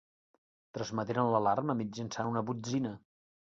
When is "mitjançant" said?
1.83-2.33